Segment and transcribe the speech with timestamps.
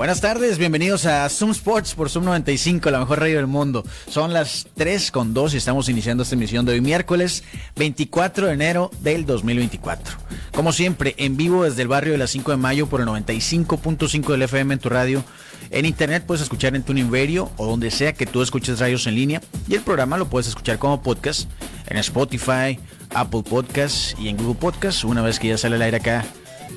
[0.00, 3.84] Buenas tardes, bienvenidos a Zoom Sports por Zoom 95, la mejor radio del mundo.
[4.08, 7.44] Son las 3 con 2 y estamos iniciando esta emisión de hoy, miércoles
[7.76, 10.16] 24 de enero del 2024.
[10.54, 14.26] Como siempre, en vivo desde el barrio de las 5 de mayo por el 95.5
[14.28, 15.22] del FM en tu radio.
[15.68, 19.16] En internet puedes escuchar en tu Radio o donde sea que tú escuches radios en
[19.16, 19.42] línea.
[19.68, 21.46] Y el programa lo puedes escuchar como podcast
[21.88, 22.78] en Spotify,
[23.10, 25.04] Apple Podcasts y en Google Podcasts.
[25.04, 26.24] Una vez que ya sale al aire acá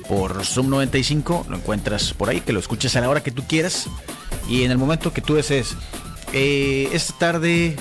[0.08, 1.46] por Zoom 95.
[1.48, 3.88] Lo encuentras por ahí, que lo escuches a la hora que tú quieras
[4.48, 5.76] y en el momento que tú desees.
[6.32, 7.76] Eh, esta tarde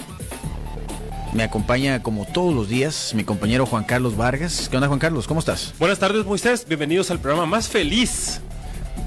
[1.33, 4.67] me acompaña como todos los días mi compañero Juan Carlos Vargas.
[4.70, 5.28] ¿Qué onda Juan Carlos?
[5.28, 5.73] ¿Cómo estás?
[5.80, 8.42] Buenas tardes Moisés, bienvenidos al programa más feliz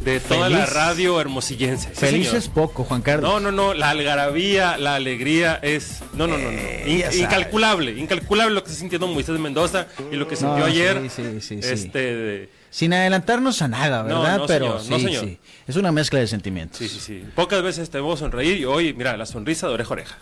[0.06, 1.88] de toda la radio hermosillense.
[1.90, 3.28] feliz es poco, Juan Carlos.
[3.28, 6.00] No, no, no, la algarabía, la alegría es...
[6.14, 6.58] No, no, no, no.
[6.58, 11.02] Eh, incalculable, incalculable lo que está sintiendo Moisés Mendoza y lo que sintió ayer.
[11.10, 14.42] Sí, sí, sí, este, sin adelantarnos a nada, ¿verdad?
[14.46, 15.38] Pero sí, sí.
[15.66, 16.78] Es una mezcla de sentimientos.
[16.78, 17.24] Sí, sí, sí.
[17.34, 20.16] Pocas veces te a sonreír y hoy, mira, la sonrisa de oreja a oreja.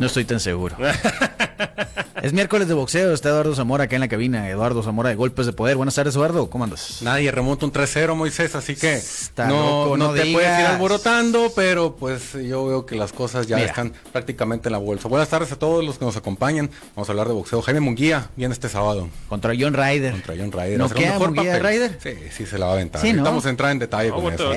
[0.00, 0.76] No estoy tan seguro.
[2.22, 4.48] es miércoles de boxeo, está Eduardo Zamora acá en la cabina.
[4.48, 5.76] Eduardo Zamora de Golpes de Poder.
[5.76, 6.48] Buenas tardes, Eduardo.
[6.48, 7.02] ¿Cómo andas?
[7.02, 8.98] Nadie remonta un 3-0, Moisés, así que
[9.36, 13.92] no, no, te puedes ir alborotando, pero pues yo veo que las cosas ya están
[14.10, 15.06] prácticamente en la bolsa.
[15.08, 16.70] Buenas tardes a todos los que nos acompañan.
[16.96, 17.60] Vamos a hablar de boxeo.
[17.60, 19.10] Jaime Munguía viene este sábado.
[19.28, 20.12] Contra John Ryder.
[20.12, 20.78] Contra John Ryder.
[20.78, 21.98] ¿No queda Munguía Ryder?
[22.02, 23.02] Sí, sí se la va a aventar.
[23.02, 24.50] Sí, Vamos a entrar en detalle con eso.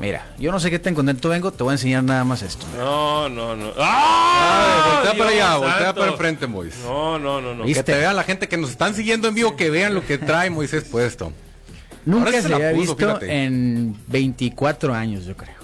[0.00, 2.66] Mira, yo no sé qué tan contento vengo, te voy a enseñar nada más esto.
[2.76, 3.75] No, no, no.
[3.78, 4.94] ¡Ah!
[4.94, 6.80] voltea para allá, voltea para enfrente, Moisés.
[6.84, 7.64] No, no, no, no.
[7.64, 10.18] Que te vea la gente que nos están siguiendo en vivo, que vean lo que
[10.18, 11.32] trae Moisés puesto.
[12.04, 15.56] Nunca se, había visto en 24 años, yo creo.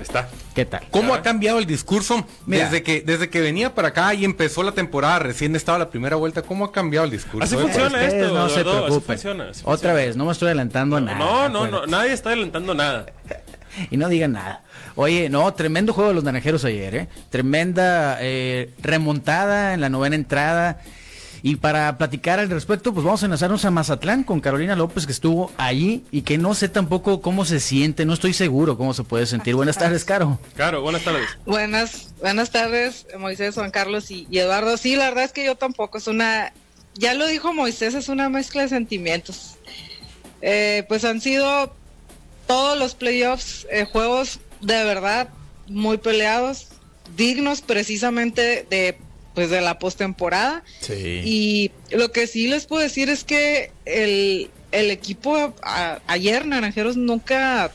[0.00, 0.28] Está.
[0.54, 0.82] ¿Qué tal?
[0.90, 4.72] ¿Cómo ha cambiado el discurso desde que desde que venía para acá y empezó la
[4.72, 6.42] temporada, recién estaba la primera vuelta?
[6.42, 7.44] ¿Cómo ha cambiado el discurso?
[7.44, 9.18] Así funciona esto, no se preocupen.
[9.64, 11.18] Otra vez, no me estoy adelantando a nada.
[11.18, 13.06] No, no, no, nadie está adelantando nada.
[13.90, 14.62] y no digan nada.
[14.96, 17.08] Oye, no, tremendo juego de los naranjeros ayer, ¿eh?
[17.30, 20.80] Tremenda eh, remontada en la novena entrada.
[21.42, 25.12] Y para platicar al respecto, pues vamos a enlazarnos a Mazatlán con Carolina López, que
[25.12, 29.04] estuvo allí y que no sé tampoco cómo se siente, no estoy seguro cómo se
[29.04, 29.54] puede sentir.
[29.54, 30.38] Buenas tardes, Caro.
[30.54, 31.26] Caro, buenas tardes.
[31.46, 34.76] Buenas, buenas tardes, Moisés, Juan Carlos y, Eduardo.
[34.76, 36.52] Sí, la verdad es que yo tampoco, es una,
[36.94, 39.56] ya lo dijo Moisés, es una mezcla de sentimientos.
[40.42, 41.74] Eh, pues han sido
[42.50, 45.28] todos los playoffs, eh, juegos de verdad
[45.68, 46.66] muy peleados,
[47.16, 48.98] dignos precisamente de
[49.34, 50.64] pues de la postemporada.
[50.80, 51.22] Sí.
[51.24, 55.54] Y lo que sí les puedo decir es que el, el equipo
[56.08, 57.70] ayer Naranjeros nunca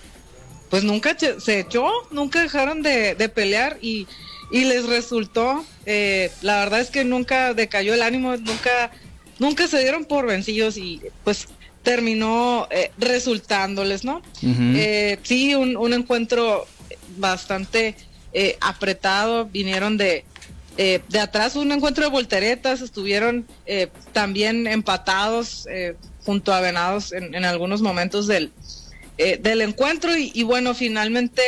[0.69, 4.08] pues nunca se echó, nunca dejaron de, de pelear y,
[4.52, 8.91] y, les resultó, eh, la verdad es que nunca decayó el ánimo, nunca,
[9.40, 11.47] nunca se dieron por vencidos y pues
[11.85, 14.22] terminó eh, resultándoles, ¿no?
[14.41, 16.66] Eh, sí, un, encuentro
[17.18, 17.96] bastante
[18.34, 20.25] eh, apretado, vinieron de,
[20.75, 23.46] de atrás un encuentro de volteretas, estuvieron
[24.12, 25.68] también empatados
[26.25, 28.52] junto a Venados en, algunos momentos del,
[29.17, 30.17] del encuentro.
[30.17, 31.44] Y, y, bueno, finalmente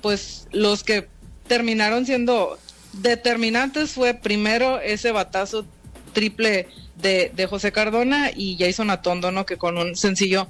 [0.00, 1.08] pues los que
[1.48, 2.56] terminaron siendo
[2.92, 5.66] determinantes fue primero ese batazo
[6.12, 9.46] triple de, José Cardona y Jason Atondo, ¿no?
[9.46, 10.48] Que con un sencillo,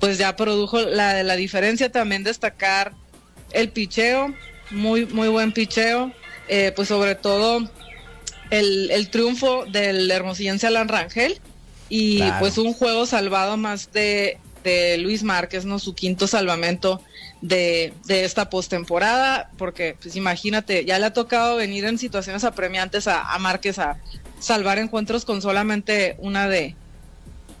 [0.00, 1.90] pues ya produjo la, la diferencia.
[1.90, 2.92] También destacar
[3.52, 4.34] el picheo,
[4.70, 6.12] muy, muy buen picheo,
[6.48, 7.68] eh, pues sobre todo
[8.50, 11.40] el, triunfo del hermosillense Alan Rangel
[11.88, 15.78] y pues un juego salvado más de, de Luis Márquez, ¿no?
[15.78, 17.00] Su quinto salvamento
[17.40, 23.08] de, de esta postemporada, porque pues imagínate, ya le ha tocado venir en situaciones apremiantes
[23.08, 23.98] a, a Márquez a,
[24.42, 26.74] salvar encuentros con solamente una de,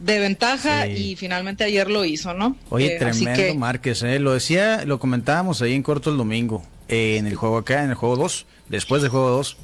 [0.00, 2.56] de ventaja y finalmente ayer lo hizo, ¿no?
[2.70, 4.18] Oye, eh, tremendo Márquez, ¿eh?
[4.18, 7.90] lo decía, lo comentábamos ahí en corto el domingo, eh, en el juego acá, en
[7.90, 9.56] el juego 2, después del juego 2.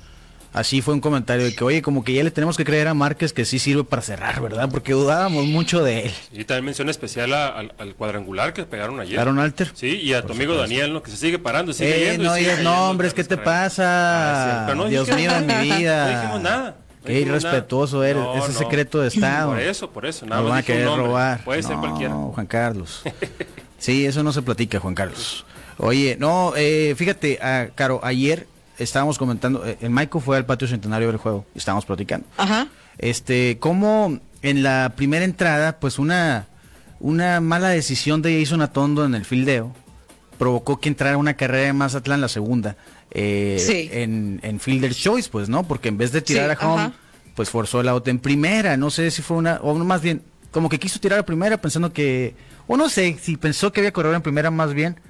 [0.58, 2.94] Así fue un comentario de que, oye, como que ya le tenemos que creer a
[2.94, 4.68] Márquez que sí sirve para cerrar, ¿verdad?
[4.68, 6.12] Porque dudábamos mucho de él.
[6.32, 9.12] Y también mención especial al, cuadrangular que pegaron ayer.
[9.12, 9.70] ¿Pegaron Alter?
[9.74, 11.00] Sí, y a tu amigo Daniel, ¿no?
[11.00, 14.66] Que se sigue parando, sigue eh, No digas nombres, ¿qué te pasa?
[14.66, 16.10] Ah, Dios mío, en mi vida.
[16.10, 16.76] No dijimos nada.
[17.06, 19.50] Qué irrespetuoso eres, ese secreto de Estado.
[19.50, 20.26] Por eso, por eso.
[20.26, 21.44] Nada no van a querer robar.
[21.44, 22.14] Puede ser cualquiera.
[22.14, 23.04] Juan Carlos.
[23.78, 25.46] sí, eso no se platica, Juan Carlos.
[25.76, 28.48] Oye, no, eh, fíjate, ah, Caro, ayer
[28.78, 32.26] estábamos comentando, eh, el Michael fue al patio centenario del juego y estábamos platicando.
[32.36, 32.68] Ajá.
[32.98, 36.46] Este, cómo en la primera entrada, pues una,
[37.00, 39.74] una mala decisión de Jason Atondo en el fildeo
[40.38, 42.76] provocó que entrara una carrera de Mazatlán la segunda.
[43.10, 45.66] Eh, en, en Fielder's Choice, pues, ¿no?
[45.66, 46.92] Porque en vez de tirar a home,
[47.34, 48.76] pues forzó el auto en primera.
[48.76, 51.92] No sé si fue una, o más bien, como que quiso tirar a primera pensando
[51.92, 52.34] que,
[52.66, 55.00] o no sé, si pensó que había corredor en primera más bien,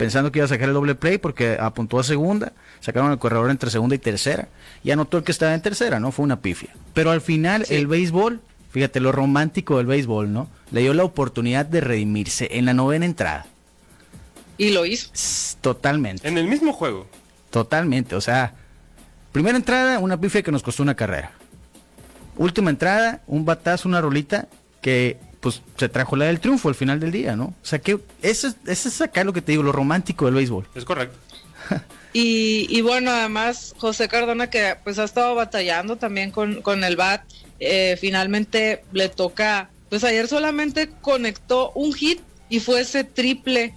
[0.00, 3.50] pensando que iba a sacar el doble play porque apuntó a segunda, sacaron el corredor
[3.50, 4.48] entre segunda y tercera,
[4.82, 6.10] y anotó el que estaba en tercera, ¿no?
[6.10, 6.70] Fue una pifia.
[6.94, 10.48] Pero al final, el béisbol, fíjate lo romántico del béisbol, ¿no?
[10.70, 13.44] Le dio la oportunidad de redimirse en la novena entrada.
[14.56, 15.10] Y lo hizo.
[15.60, 16.26] Totalmente.
[16.26, 17.06] En el mismo juego.
[17.50, 18.54] Totalmente, o sea,
[19.32, 21.32] primera entrada, una pifia que nos costó una carrera.
[22.38, 24.48] Última entrada, un batazo, una rolita
[24.80, 27.44] que pues se trajo la del triunfo al final del día, ¿no?
[27.44, 30.68] O sea que eso, eso es acá lo que te digo, lo romántico del béisbol.
[30.74, 31.16] Es correcto.
[32.12, 36.96] y, y, bueno, además José Cardona que pues ha estado batallando también con, con el
[36.96, 37.22] bat,
[37.58, 43.74] eh, finalmente le toca, pues ayer solamente conectó un hit y fue ese triple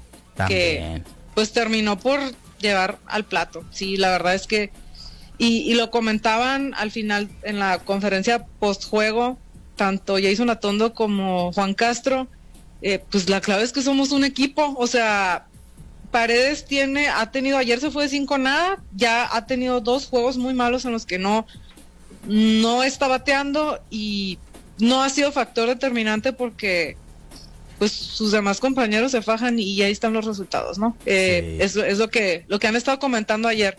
[0.48, 1.04] que
[1.36, 2.20] pues terminó por
[2.60, 3.64] llevar al plato.
[3.72, 4.72] Sí, la verdad es que,
[5.38, 9.38] y, lo comentaban al final en la conferencia post-juego,
[9.76, 12.28] tanto Jason Atondo como Juan Castro,
[12.82, 15.48] eh, pues la clave es que somos un equipo, o sea,
[16.12, 20.38] Paredes tiene, ha tenido, ayer se fue de cinco nada, ya ha tenido dos juegos
[20.38, 21.48] muy malos en los que no,
[22.28, 24.38] no está bateando y
[24.80, 26.98] no ha sido factor determinante porque
[27.80, 30.96] pues sus demás compañeros se fajan y ahí están los resultados, ¿no?
[31.06, 33.78] Eh, es, lo que lo que han estado comentando ayer.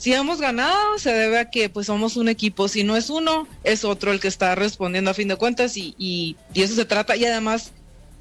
[0.00, 2.68] Si hemos ganado, se debe a que pues somos un equipo.
[2.68, 5.94] Si no es uno, es otro el que está respondiendo a fin de cuentas y,
[5.98, 7.16] y, eso se trata.
[7.16, 7.72] Y además,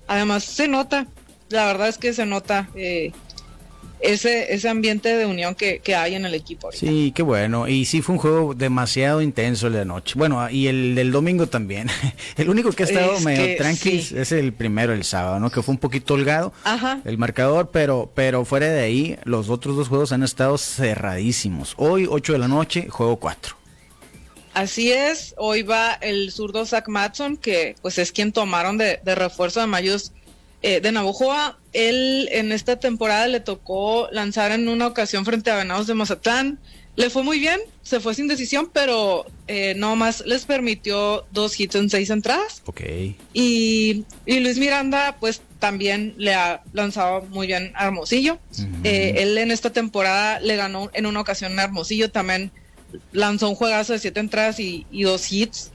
[0.06, 1.08] además se nota,
[1.48, 3.14] la verdad es que se nota eh,
[4.02, 6.72] ese, ese ambiente de unión que, hay en el equipo.
[6.72, 7.68] Sí, qué bueno.
[7.68, 10.14] Y sí, fue un juego demasiado intenso el de anoche.
[10.18, 11.90] Bueno, y el del domingo también.
[12.38, 15.50] el único que ha estado medio tranquilo es el primero, el sábado, ¿no?
[15.52, 16.54] Que fue un poquito holgado
[17.06, 21.74] el marcador, pero, pero fuera de ahí, los otros dos juegos han estado cerradísimos.
[21.78, 23.60] Hoy, 8 de la noche, juego 4.
[24.54, 29.16] Así es, hoy va el zurdo Zach Matson, que pues es quien tomaron de, de
[29.16, 30.12] refuerzo de Mayos
[30.62, 31.58] eh, de Navojoa.
[31.72, 36.60] Él en esta temporada le tocó lanzar en una ocasión frente a Venados de Mazatlán.
[36.96, 41.58] Le fue muy bien, se fue sin decisión, pero eh, no más les permitió dos
[41.58, 42.62] hits en seis entradas.
[42.66, 42.82] Ok.
[43.34, 48.40] Y, Luis Miranda, pues también le ha lanzado muy bien a Hermosillo.
[48.84, 52.52] Eh, él en esta temporada le ganó en una ocasión a Hermosillo, también
[53.14, 55.72] lanzó un juegazo de siete entradas y dos hits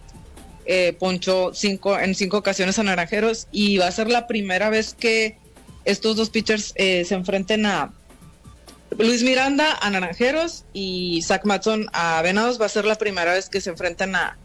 [0.66, 4.94] eh, ponchó cinco, en cinco ocasiones a Naranjeros y va a ser la primera vez
[4.94, 5.36] que
[5.84, 7.92] estos dos pitchers eh, se enfrenten a
[8.98, 12.60] Luis Miranda a Naranjeros y Zach Matson a Venados.
[12.60, 14.36] Va a ser la primera vez que se enfrenten a,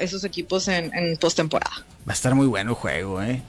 [0.00, 1.86] esos equipos en, en postemporada.
[2.06, 3.40] Va a estar muy bueno el juego, ¿eh?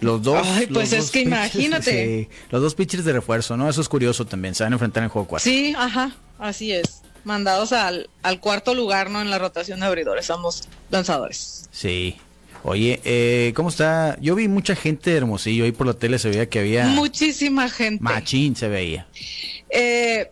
[0.00, 0.46] Los dos.
[0.72, 2.30] pues es que imagínate.
[2.50, 3.68] los dos pitchers de refuerzo, ¿no?
[3.68, 4.54] Eso es curioso también.
[4.54, 5.44] Se van a enfrentar en el juego 4.
[5.44, 9.20] Sí, ajá, así es mandados al, al cuarto lugar, ¿no?
[9.20, 11.68] En la rotación de abridores, ambos lanzadores.
[11.72, 12.16] Sí.
[12.62, 14.16] Oye, eh, ¿cómo está?
[14.20, 16.86] Yo vi mucha gente de Hermosillo, ahí por la tele se veía que había...
[16.86, 18.02] Muchísima gente.
[18.02, 19.06] Machín se veía.
[19.70, 20.30] Eh,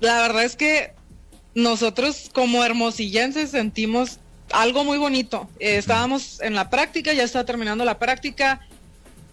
[0.00, 0.92] la verdad es que
[1.54, 4.18] nosotros como hermosillenses sentimos
[4.50, 5.48] algo muy bonito.
[5.58, 8.60] Eh, estábamos en la práctica, ya está terminando la práctica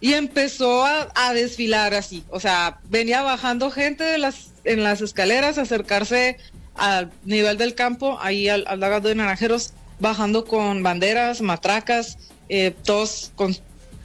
[0.01, 2.23] y empezó a, a, desfilar así.
[2.29, 6.37] O sea, venía bajando gente de las, en las escaleras a acercarse
[6.75, 12.17] al nivel del campo, ahí al, al de Naranjeros, bajando con banderas, matracas,
[12.49, 13.55] eh, todos con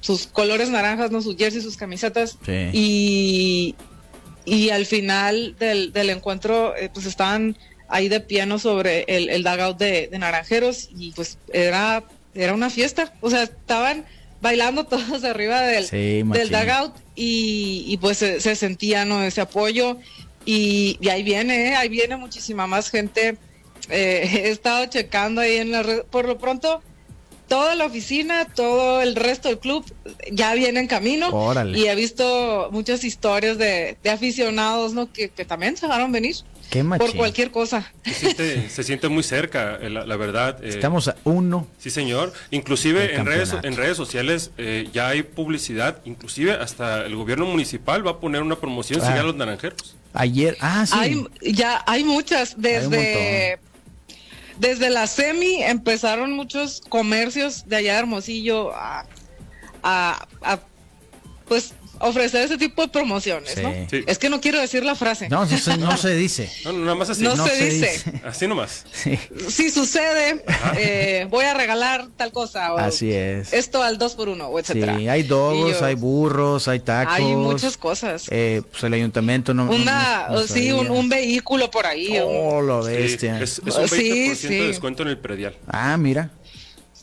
[0.00, 1.20] sus colores naranjas, ¿no?
[1.20, 2.38] sus jerseys, sus camisetas.
[2.72, 3.74] Y,
[4.44, 7.56] y al final del, del encuentro, eh, pues estaban
[7.88, 13.12] ahí de piano sobre el, el dugout de, Naranjeros y pues era, era una fiesta.
[13.20, 14.06] O sea, estaban
[14.40, 19.22] bailando todos arriba del, del dugout y, y pues se, se, sentía ¿no?
[19.22, 19.98] ese apoyo
[20.44, 21.76] y, ahí viene, ¿eh?
[21.76, 23.36] ahí viene muchísima más gente.
[23.88, 26.02] Eh, he estado checando ahí en la red.
[26.04, 26.82] Por lo pronto,
[27.48, 29.84] toda la oficina, todo el resto del club
[30.30, 31.52] ya viene en camino.
[31.74, 35.12] Y he visto muchas historias de, aficionados ¿no?
[35.12, 36.04] que, también se van a
[36.98, 37.92] por cualquier cosa.
[38.04, 40.62] Se siente, muy cerca, eh, la, verdad.
[40.64, 41.66] Estamos a uno.
[41.78, 42.32] Sí, señor.
[42.50, 44.50] Inclusive en redes, en redes sociales
[44.92, 49.12] ya hay publicidad, inclusive hasta el gobierno municipal va a poner una promoción ah.
[49.12, 49.96] a los naranjeros.
[50.12, 50.94] Ayer, ah, sí.
[50.98, 53.58] Hay, ya hay muchas, desde,
[54.58, 59.06] desde la semi empezaron muchos comercios de allá de Hermosillo a,
[59.82, 60.26] a,
[61.46, 63.72] pues ofrecer ese tipo de promociones, ¿no?
[64.06, 65.28] Es que no quiero decir la frase.
[65.28, 66.50] No, no se, dice.
[66.64, 67.22] No, nada más así.
[67.22, 68.20] No, se, dice.
[68.24, 68.84] Así nomás.
[69.48, 70.44] Si sucede,
[70.76, 72.74] eh, voy a regalar tal cosa.
[72.74, 73.52] O así es.
[73.52, 74.96] Esto al 2 por 1 o etcétera.
[74.98, 77.14] Sí, hay dogos, hay burros, hay tacos.
[77.14, 78.26] Hay muchas cosas.
[78.30, 79.70] Eh, pues el ayuntamiento no.
[79.70, 82.18] Una, sí, un, vehículo por ahí.
[82.22, 83.40] Oh, lo bestia.
[83.40, 85.56] es, es, un 20% de descuento en el predial.
[85.66, 86.30] Ah, mira.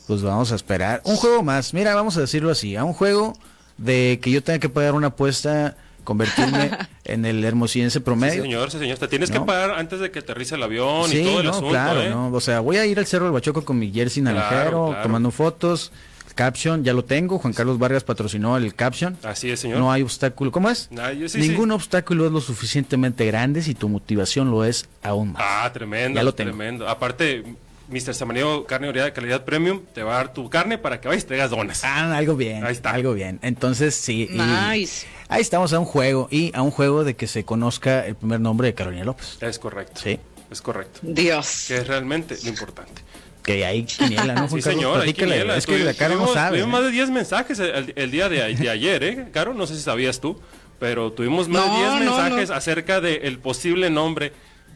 [0.06, 1.02] Pues vamos a esperar.
[1.04, 1.74] Un juego más.
[1.74, 2.76] Mira, vamos a decirlo así.
[2.76, 3.34] A un juego
[3.78, 6.70] de que yo tenga que pagar una apuesta, convertirme
[7.04, 8.34] en el hermosillense promedio.
[8.34, 8.98] Sí, señor, sí, señor.
[8.98, 11.70] Te tienes que pagar antes de que aterrice el avión y todo el asunto.
[11.70, 12.10] Claro, ¿eh?
[12.10, 12.30] ¿no?
[12.30, 15.92] O sea, voy a ir al Cerro del Bachoco con mi jersey naranjero, tomando fotos.
[16.34, 17.38] Caption, ya lo tengo.
[17.40, 19.18] Juan Carlos Vargas patrocinó el caption.
[19.24, 19.80] Así es, señor.
[19.80, 20.52] No hay obstáculo.
[20.52, 20.88] ¿Cómo es?
[21.34, 25.42] Ningún obstáculo es lo suficientemente grande si tu motivación lo es aún más.
[25.44, 26.14] Ah, tremendo.
[26.16, 26.50] Ya lo tengo.
[26.50, 26.88] Tremendo.
[26.88, 27.42] Aparte,
[27.88, 28.14] Mr.
[28.14, 31.26] Samaniego Carne de Calidad Premium te va a dar tu carne para que vayas y
[31.26, 31.82] traigas donas.
[31.84, 32.64] Ah, algo bien.
[32.64, 32.90] Ahí está.
[32.90, 33.38] Algo bien.
[33.42, 34.28] Entonces, sí.
[34.30, 35.06] Nice.
[35.28, 38.40] Ahí estamos a un juego y a un juego de que se conozca el primer
[38.40, 39.38] nombre de Carolina López.
[39.40, 40.00] Es correcto.
[40.02, 40.18] Sí.
[40.50, 41.00] Es correcto.
[41.02, 41.64] Dios.
[41.68, 43.02] Que es realmente lo importante.
[43.42, 44.48] Que hay quiniela, ¿no?
[44.50, 45.56] sí, señor, hay quiniela.
[45.56, 46.58] Es que la cara no sabe.
[46.58, 49.28] Tuvimos más de 10 mensajes el, día de, ayer, ¿eh?
[49.32, 50.38] Caro, no sé si sabías tú,
[50.78, 54.32] pero tuvimos más de 10 mensajes acerca del posible nombre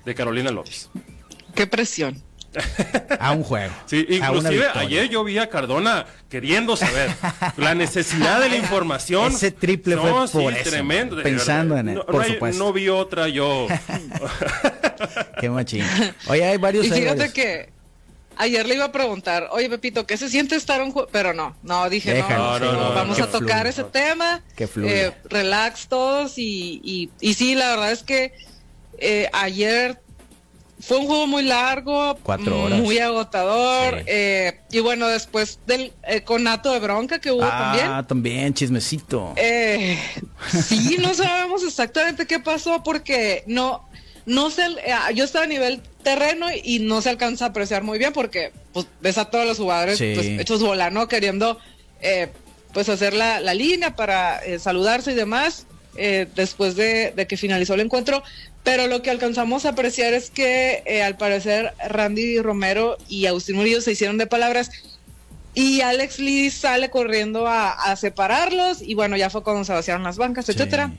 [0.07, 0.89] de Carolina López.
[1.55, 2.23] Qué presión
[3.19, 3.73] a un juego.
[3.87, 7.11] Sí, inclusive ayer yo vi a Cardona queriendo saber
[7.57, 9.33] la necesidad de la información.
[9.33, 11.23] Ese triple fue por tremendo.
[11.23, 12.63] Pensando en él, no, por supuesto.
[12.63, 13.67] No vi otra yo.
[15.41, 15.85] Qué machín.
[16.29, 16.87] Oye, hay varios.
[16.87, 17.71] Y fíjate que
[18.37, 21.09] ayer le iba a preguntar, oye Pepito, ¿qué se siente estar un juego?
[21.13, 24.43] Pero no, no, dije, no, no, vamos a tocar ese tema.
[24.57, 28.33] Que eh, relax todos y, y, y, sí, la verdad es que
[28.99, 30.01] eh, ayer
[30.83, 32.81] fue un juego muy largo, Cuatro horas.
[32.81, 34.03] muy agotador.
[34.07, 37.87] Eh, y bueno, después del eh, conato de bronca que hubo también.
[37.87, 39.33] Ah, también, chismecito.
[39.37, 39.97] Eh,
[40.51, 43.89] sí, no sabemos exactamente qué pasó porque no,
[44.27, 48.01] no se, eh, yo estaba a nivel terreno y no se alcanza a apreciar muy
[48.01, 51.07] bien porque pues, ves a todos los jugadores pues, hechos bola, ¿no?
[51.07, 51.61] Queriendo
[52.75, 55.67] pues hacer la, la línea para saludarse y demás.
[56.35, 58.25] después de, de, que finalizó el encuentro,
[58.63, 63.57] pero lo que alcanzamos a apreciar es que eh, al parecer Randy Romero y Agustín
[63.57, 64.71] Murillo se hicieron de palabras
[65.55, 70.17] y Alex Lee sale corriendo a, separarlos y bueno, ya fue cuando se vaciaron las
[70.17, 70.93] bancas, etcétera.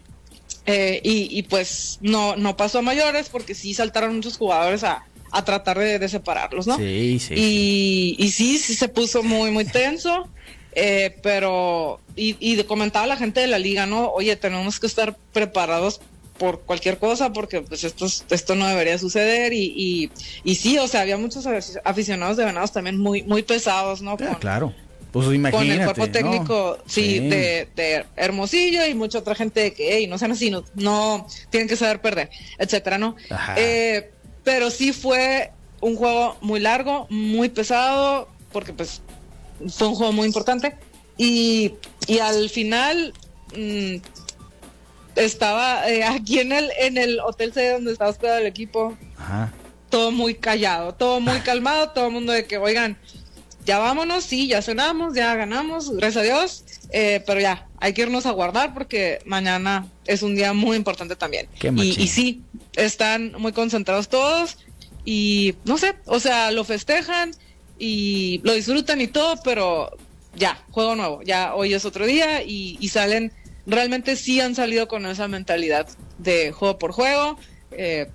[0.65, 5.05] Eh, y, pues no, no pasó a mayores porque sí saltaron muchos jugadores a,
[5.43, 6.77] tratar de, separarlos, ¿no?
[6.77, 7.34] Sí, sí.
[7.36, 10.29] Y, y sí, sí se puso muy, muy tenso.
[10.75, 14.10] Eh, pero, y, y comentaba la gente de la liga, ¿no?
[14.12, 16.01] Oye, tenemos que estar preparados
[16.38, 20.12] por cualquier cosa, porque pues esto, esto no debería suceder y,
[20.44, 21.48] y, sí, o sea, había muchos
[21.84, 24.18] aficionados de Venados también muy, muy pesados, ¿no?
[24.20, 24.74] Ah, claro.
[25.12, 30.08] Pues imagínate, con el cuerpo técnico, sí, De, Hermosillo y mucha otra gente que, hey,
[30.08, 33.16] no sean así, no, tienen que saber perder, etcétera, ¿no?
[33.56, 34.10] Eh,
[34.44, 39.04] pero sí fue un juego muy largo, muy pesado, porque pues
[39.70, 40.75] fue un juego muy importante
[41.16, 41.75] y,
[42.08, 43.13] y al final
[43.56, 43.98] mm,
[45.15, 48.98] estaba eh, aquí en el, en el hotel C donde estaba hospedado el equipo.
[49.89, 52.98] Todo muy callado, todo muy calmado, todo el mundo de que, oigan,
[53.65, 58.01] ya vámonos, sí, ya cenamos, ya ganamos, gracias a Dios, eh, pero ya, hay que
[58.01, 61.48] irnos a guardar porque mañana es un día muy importante también.
[61.62, 62.41] Y, y, sí,
[62.75, 64.58] están muy concentrados todos
[65.05, 67.32] y no sé, o sea, lo festejan
[67.77, 69.96] y lo disfrutan y todo, pero
[70.36, 73.32] ya, juego nuevo, ya hoy es otro día y, y salen
[73.65, 77.38] realmente sí han salido con esa mentalidad de juego por juego,
[77.72, 78.10] eh,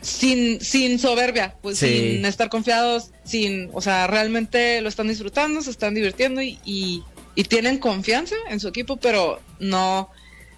[0.00, 5.70] sin, sin soberbia, pues sin estar confiados, sin, o sea, realmente lo están disfrutando, se
[5.70, 7.04] están divirtiendo y, y,
[7.48, 10.10] tienen confianza en su equipo, pero no,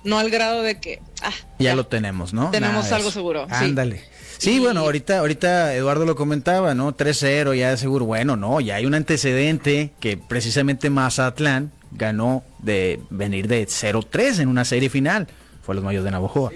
[0.02, 2.50] no al grado de que ah, ya, lo tenemos, ¿no?
[2.50, 3.47] Tenemos algo seguro.
[3.50, 4.02] Ándale.
[4.38, 4.59] Sí.
[4.59, 6.97] bueno, ahorita, ahorita Eduardo lo comentaba, ¿no?
[6.97, 13.49] 3-0, ya seguro, bueno, no, ya hay un antecedente que precisamente Mazatlán ganó de venir
[13.49, 15.28] de 0-3 en una serie final.
[15.62, 16.50] Fue los mayos de Navojoa.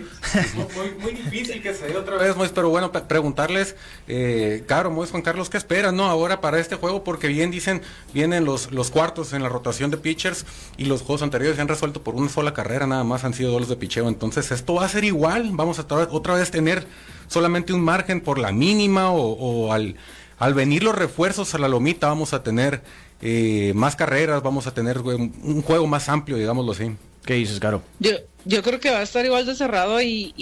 [1.01, 3.77] muy, difícil que se dé otra vez, pero bueno, preguntarles,
[4.09, 6.07] eh, Caro, Mois, Juan Carlos, ¿qué esperan, no?
[6.07, 9.99] Ahora para este juego, porque bien dicen, vienen los, los cuartos en la rotación de
[9.99, 10.45] pitchers
[10.77, 13.53] y los juegos anteriores se han resuelto por una sola carrera, nada más han sido
[13.53, 14.09] dos de picheo.
[14.09, 16.85] Entonces, esto va a ser igual, vamos a otra vez tener
[17.29, 19.95] solamente un margen por la mínima o, al,
[20.41, 22.83] al venir los refuerzos a la lomita, vamos a tener
[23.21, 26.93] eh, más carreras, vamos a tener un juego más amplio, digámoslo así.
[27.25, 27.83] ¿Qué dices, Caro?
[27.99, 28.13] Yo,
[28.45, 30.33] yo creo que va a estar igual de cerrado y,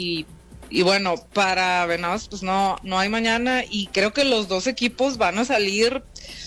[0.71, 5.17] y, bueno, para Venados pues no, no hay mañana y creo que los dos equipos
[5.17, 6.03] van a salir,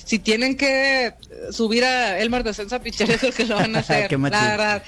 [0.06, 1.14] si tienen que
[1.52, 4.84] subir a Elmar Descensa Pichero, creo que lo van a hacer, la verdad.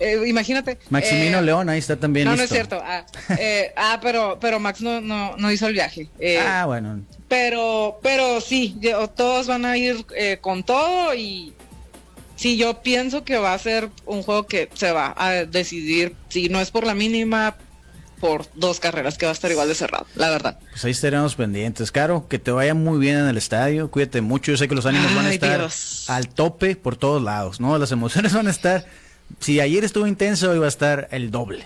[0.00, 0.78] Eh, imagínate.
[0.90, 2.26] Maximino León, ahí está también.
[2.26, 2.80] No, no es cierto.
[2.84, 3.04] Ah,
[3.76, 6.08] ah, pero, pero Max no, no, no hizo el viaje.
[6.46, 7.00] ah, bueno.
[7.28, 8.78] Pero, pero sí,
[9.16, 10.06] todos van a ir
[10.40, 11.52] con todo y
[12.36, 16.48] sí, yo pienso que va a ser un juego que se va a decidir, si
[16.48, 17.56] no es por la mínima,
[18.20, 20.58] por dos carreras, que va a estar igual de cerrado, la verdad.
[20.70, 21.92] Pues ahí estaremos pendientes.
[21.92, 24.86] Caro, que te vaya muy bien en el estadio, cuídate mucho, yo sé que los
[24.86, 25.68] ánimos van a estar
[26.08, 27.76] al tope por todos lados, ¿no?
[27.78, 28.86] Las emociones van a estar,
[29.40, 31.64] si ayer estuvo intenso, hoy va a estar el doble.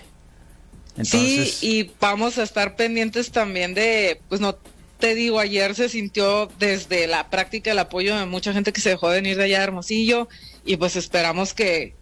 [1.03, 4.57] Sí, y vamos a estar pendientes también de, pues no
[4.99, 8.89] te digo, ayer se sintió desde la práctica el apoyo de mucha gente que se
[8.89, 10.27] dejó de venir de allá a Hermosillo
[10.65, 11.95] y pues esperamos que,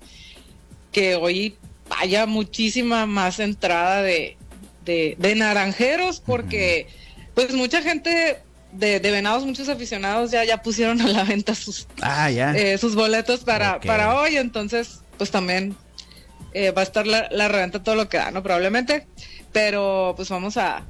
[0.92, 1.56] que hoy
[1.98, 4.38] haya muchísima más entrada de,
[4.86, 6.88] de, naranjeros porque
[7.36, 8.40] pues mucha gente
[8.74, 13.42] de, venados, muchos aficionados ya, ya pusieron a la venta sus, ah, eh, sus boletos
[13.42, 15.76] para, para hoy, entonces pues también
[16.54, 18.42] eh, va a estar la, la, reventa todo lo que da, ¿no?
[18.42, 19.06] Probablemente,
[19.52, 20.84] pero pues vamos a,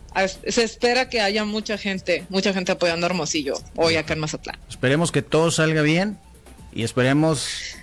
[0.47, 4.57] se espera que haya mucha gente, mucha gente apoyando a Hermosillo hoy acá en Mazatlán.
[4.69, 6.17] Esperemos que todo salga bien
[6.71, 7.75] y esperemos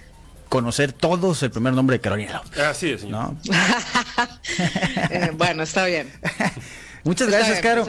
[0.49, 2.59] conocer todos el primer nombre de Carolina López.
[2.61, 3.35] Así es, señor.
[5.11, 6.11] Eh, bueno, está bien.
[7.05, 7.87] Muchas gracias, Caro.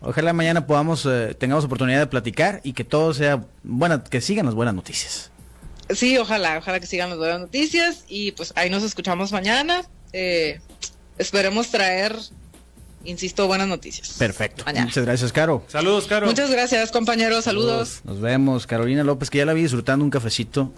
[0.00, 4.46] Ojalá mañana podamos, eh, tengamos oportunidad de platicar y que todo sea, bueno, que sigan
[4.46, 5.30] las buenas noticias.
[5.90, 9.82] Sí, ojalá, ojalá que sigan las buenas noticias y pues ahí nos escuchamos mañana.
[10.12, 10.60] Eh,
[11.18, 12.16] esperemos traer,
[13.04, 14.14] insisto, buenas noticias.
[14.18, 14.64] Perfecto.
[14.66, 15.64] Muchas gracias, Caro.
[15.68, 16.26] Saludos, Caro.
[16.26, 17.44] Muchas gracias, compañeros.
[17.44, 18.00] Saludos.
[18.04, 18.66] Nos vemos.
[18.66, 20.72] Carolina López, que ya la vi disfrutando un cafecito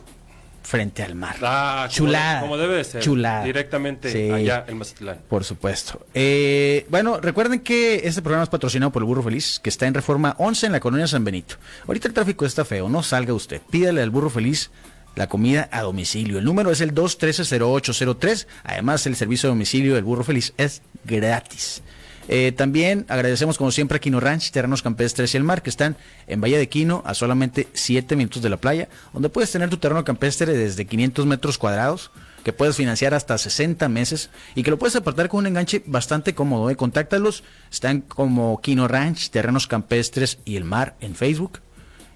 [0.67, 1.37] frente al mar.
[1.43, 2.41] Ah, chulada.
[2.41, 3.01] Como, debe de ser.
[3.01, 3.45] Chulada.
[3.45, 5.21] Directamente allá en Mazatlán.
[5.29, 6.05] Por supuesto.
[6.13, 9.95] Eh, bueno, recuerden que este programa es patrocinado por el Burro Feliz, que está en
[9.95, 11.57] Reforma 11 en la colonia San Benito.
[11.87, 13.61] Ahorita el tráfico está feo, no salga usted.
[13.71, 14.71] Pídale al Burro Feliz
[15.17, 16.39] la comida a domicilio.
[16.39, 18.47] El número es el 213-0803.
[18.63, 21.83] Además, el servicio de domicilio del Burro Feliz es gratis.
[22.29, 25.97] Eh, también agradecemos como siempre a Quino Ranch, Terrenos Campestres y el Mar, que están
[26.27, 29.77] en Valle de Quino, a solamente 7 minutos de la playa, donde puedes tener tu
[29.77, 32.11] terreno campestre desde 500 metros cuadrados,
[32.43, 36.35] que puedes financiar hasta 60 meses y que lo puedes apartar con un enganche bastante
[36.35, 36.69] cómodo.
[36.69, 36.77] ¿eh?
[36.77, 41.61] Contáctalos, están como Quino Ranch, Terrenos Campestres y el Mar en Facebook.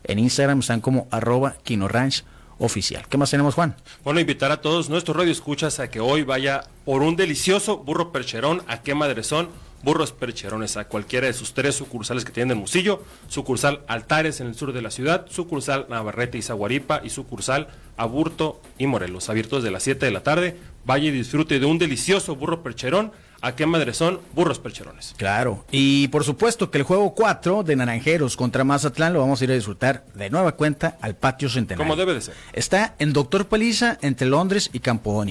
[0.05, 2.25] En Instagram están como arroba Quino Ranch
[2.61, 3.09] oficial.
[3.09, 3.75] ¿Qué más tenemos, Juan?
[4.05, 8.63] Bueno, invitar a todos nuestros radioescuchas a que hoy vaya por un delicioso burro percherón
[8.69, 9.49] a qué madrezón
[9.83, 14.49] Burros Percherones a cualquiera de sus tres sucursales que tienen en Musillo, sucursal Altares en
[14.49, 19.31] el sur de la ciudad, sucursal Navarrete y Zaguaripa y sucursal Aburto y Morelos.
[19.31, 20.59] Abiertos desde las 7 de la tarde.
[20.85, 23.13] Vaya y disfrute de un delicioso burro percherón.
[23.43, 24.21] ¿A qué madre son?
[24.35, 25.15] Burros percherones.
[25.17, 25.65] Claro.
[25.71, 29.51] Y por supuesto que el juego 4 de Naranjeros contra Mazatlán lo vamos a ir
[29.51, 31.83] a disfrutar de nueva cuenta al patio centenario.
[31.83, 32.35] Como debe de ser.
[32.53, 35.25] Está en Doctor Paliza entre Londres y Campo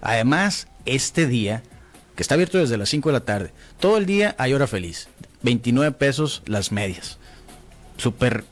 [0.00, 1.62] Además, este día
[2.16, 3.52] que está abierto desde las 5 de la tarde.
[3.78, 5.08] Todo el día hay hora feliz.
[5.42, 7.18] 29 pesos las medias.
[7.98, 8.44] Súper...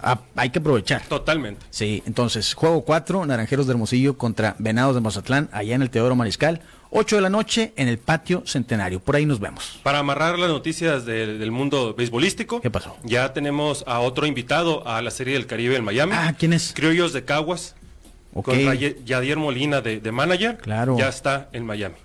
[0.00, 1.02] Ah, hay que aprovechar.
[1.08, 1.64] Totalmente.
[1.70, 6.14] Sí, entonces, juego 4, Naranjeros de Hermosillo contra Venados de Mazatlán, allá en el Teodoro
[6.14, 6.60] Mariscal.
[6.90, 9.00] 8 de la noche en el patio centenario.
[9.00, 9.78] Por ahí nos vemos.
[9.82, 12.60] Para amarrar las noticias del mundo beisbolístico.
[12.60, 12.96] ¿Qué pasó?
[13.04, 16.12] Ya tenemos a otro invitado a la Serie del Caribe en Miami.
[16.14, 16.72] Ah, ¿quién es?
[16.74, 17.74] Criollos de Caguas.
[18.32, 20.58] Contra Yadier Molina de, de manager.
[20.58, 20.96] Claro.
[20.96, 21.96] Ya está en Miami.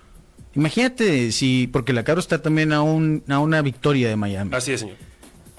[0.55, 4.51] Imagínate si, porque la Caro está también a, un, a una victoria de Miami.
[4.53, 4.97] Así es, señor.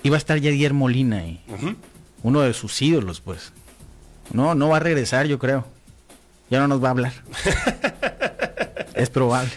[0.02, 1.42] Iba a estar Yadier Molina ahí.
[2.22, 3.52] Uno de sus ídolos, pues.
[4.32, 5.66] No, no va a regresar, yo creo.
[6.50, 7.12] Ya no nos va a hablar.
[8.94, 9.52] es probable.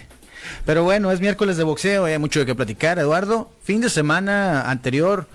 [0.65, 2.99] Pero bueno, es miércoles de boxeo, hay mucho de qué platicar.
[2.99, 5.27] Eduardo, fin de semana anterior,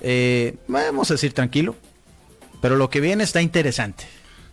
[0.00, 1.76] eh, vamos a decir tranquilo,
[2.60, 4.04] pero lo que viene está interesante.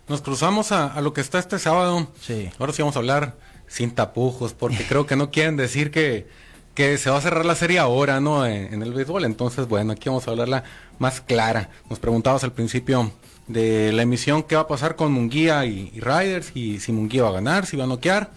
[0.07, 2.11] Nos cruzamos a, a, lo que está este sábado.
[2.21, 2.49] Sí.
[2.59, 3.35] Ahora sí vamos a hablar
[3.67, 6.27] sin tapujos, porque creo que no quieren decir que,
[6.77, 8.45] que se va a cerrar la serie ahora, ¿no?
[8.45, 9.25] En, el béisbol.
[9.25, 10.63] Entonces, bueno, aquí vamos a hablarla
[10.99, 11.71] más clara.
[11.89, 13.11] Nos preguntabas al principio
[13.47, 17.29] de la emisión qué va a pasar con Munguía y, Riders, y si Munguía va
[17.29, 18.29] a ganar, si va a noquear.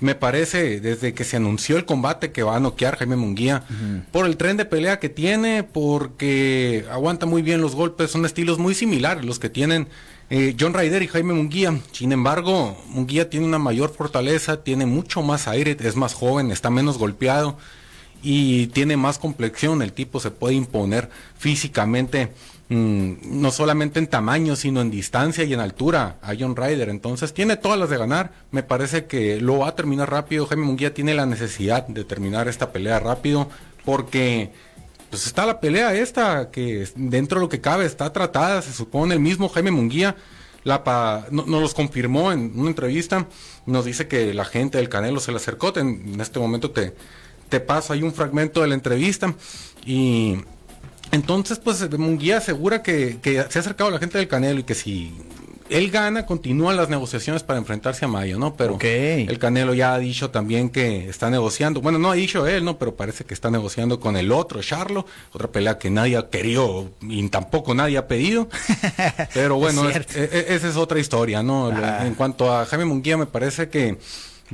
[0.00, 3.64] Me parece, desde que se anunció el combate, que va a noquear Jaime Munguía,
[4.10, 8.58] por el tren de pelea que tiene, porque aguanta muy bien los golpes, son estilos
[8.58, 9.88] muy similares los que tienen
[10.30, 11.78] eh, John Ryder y Jaime Munguía.
[11.92, 16.70] Sin embargo, Munguía tiene una mayor fortaleza, tiene mucho más aire, es más joven, está
[16.70, 17.56] menos golpeado
[18.22, 19.82] y tiene más complexión.
[19.82, 22.32] El tipo se puede imponer físicamente,
[22.68, 26.88] mm, no solamente en tamaño, sino en distancia y en altura a John Ryder.
[26.88, 28.32] Entonces tiene todas las de ganar.
[28.50, 30.46] Me parece que lo va a terminar rápido.
[30.46, 33.48] Jaime Munguía tiene la necesidad de terminar esta pelea rápido
[33.84, 34.50] porque
[35.10, 39.14] pues está la pelea esta, que dentro de lo que cabe está tratada, se supone
[39.14, 40.16] el mismo Jaime Munguía
[40.64, 43.28] la no, nos los confirmó en una entrevista,
[43.66, 46.94] nos dice que la gente del Canelo se le acercó, en este momento te,
[47.48, 49.34] te paso ahí un fragmento de la entrevista
[49.86, 50.38] y
[51.14, 54.64] entonces pues Munguía asegura que, que se ha acercado a la gente del Canelo y
[54.64, 55.12] que si
[55.70, 58.54] él gana, continúan las negociaciones para enfrentarse a Mayo, ¿no?
[58.54, 61.80] Pero el Canelo ya ha dicho también que está negociando.
[61.80, 62.78] Bueno, no ha dicho él, ¿no?
[62.78, 66.90] Pero parece que está negociando con el otro, Charlo, otra pelea que nadie ha querido
[67.00, 68.48] y tampoco nadie ha pedido.
[69.34, 71.68] Pero bueno, e, e, esa es otra historia, ¿no?
[71.68, 72.06] Ah.
[72.06, 73.98] En cuanto a Jaime Munguía, me parece que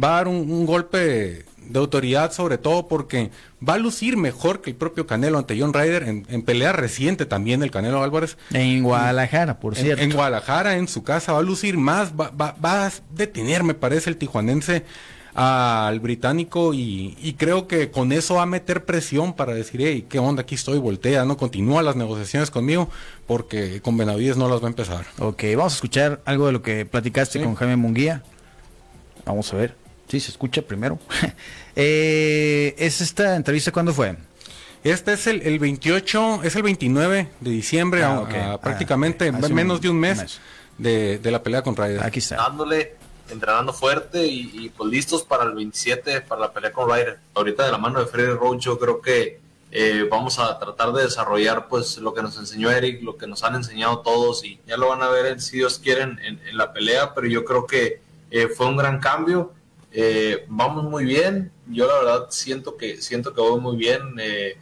[0.03, 3.31] va a dar un golpe de autoridad, sobre todo porque
[3.67, 7.63] va a lucir mejor que el propio Canelo ante John Ryder en, pelea reciente también
[7.63, 8.37] el Canelo Álvarez.
[8.53, 10.03] En Guadalajara, por cierto.
[10.03, 14.11] En, Guadalajara, en su casa, va a lucir más, va, va, a detener, me parece,
[14.11, 14.85] el tijuanense
[15.35, 20.19] al británico y, creo que con eso va a meter presión para decir, hey, ¿qué
[20.19, 20.43] onda?
[20.43, 21.37] Aquí estoy, voltea, ¿no?
[21.37, 22.89] Continúa las negociaciones conmigo
[23.27, 25.07] porque con Benavides no las va a empezar.
[25.19, 28.23] Ok, vamos a escuchar algo de lo que platicaste con Jaime Munguía.
[29.25, 29.80] Vamos a ver.
[30.11, 30.99] Sí, se escucha primero.
[31.77, 34.17] eh, ¿Es esta entrevista cuándo fue?
[34.83, 39.81] Este es el, el 28, es el 29 de diciembre, ah, ah, prácticamente ah, menos
[39.81, 40.41] de un mes,
[40.79, 42.03] De, la pelea con Ryder.
[42.03, 42.37] Aquí está.
[42.37, 42.97] Dándole,
[43.31, 47.21] entrenando fuerte y, pues listos para el 27, para la pelea con Ryder.
[47.35, 49.39] Ahorita de la mano de Freddy Roach yo creo que
[49.71, 53.45] eh, vamos a tratar de desarrollar pues lo que nos enseñó Eric, lo que nos
[53.45, 56.73] han enseñado todos y ya lo van a ver si Dios quieren en, en la
[56.73, 58.01] pelea, pero yo creo que
[58.33, 59.53] eh, fue un gran cambio
[59.93, 61.51] eh, vamos muy bien.
[61.67, 64.57] Yo la verdad siento que siento que voy muy bien, eh,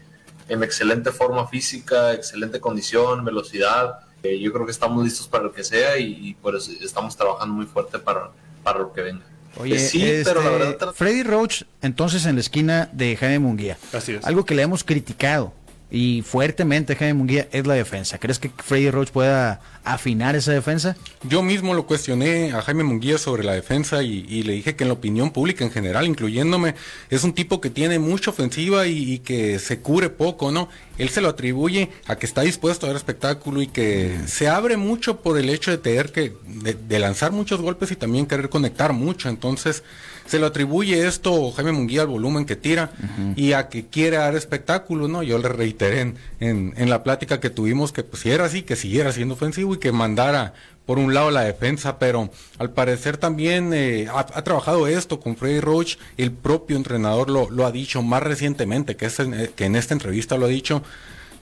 [0.49, 4.01] en excelente forma física, excelente condición, velocidad.
[4.23, 7.55] Eh, yo creo que estamos listos para lo que sea y, por eso estamos trabajando
[7.55, 8.31] muy fuerte para,
[8.63, 9.25] para lo que venga.
[9.57, 10.95] Oye, sí, pero la este, verdad...
[10.95, 13.79] Freddy Roach, entonces en la esquina de Jaime Munguía.
[13.93, 14.25] Así es.
[14.25, 15.53] Algo que le hemos criticado
[15.91, 18.19] y fuertemente Jaime Munguía es la defensa.
[18.19, 20.97] ¿Crees que Freddy Roach pueda afinar esa defensa?
[21.23, 24.89] Yo mismo lo cuestioné a Jaime Munguía sobre la defensa y, le dije que en
[24.89, 26.75] la opinión pública en general, incluyéndome,
[27.09, 30.69] es un tipo que tiene mucha ofensiva y, que se cubre poco, ¿no?
[30.99, 34.77] Él se lo atribuye a que está dispuesto a dar espectáculo y que se abre
[34.77, 38.93] mucho por el hecho de tener que, de lanzar muchos golpes y también querer conectar
[38.93, 39.29] mucho.
[39.29, 39.83] Entonces,
[40.29, 42.91] se lo atribuye esto Jaime Munguía al volumen que tira
[43.35, 45.23] y a que quiere dar espectáculo, ¿no?
[45.23, 48.77] Yo le reiteré en, en, la plática que tuvimos que pues, si era así, que
[48.77, 50.53] siguiera siendo ofensivo y que mandara
[50.89, 55.61] por un lado la defensa, pero al parecer también eh, ha, trabajado esto con Freddy
[55.61, 59.77] Roach, el propio entrenador lo, lo ha dicho más recientemente, que, es eh, que en
[59.77, 60.83] esta entrevista lo ha dicho,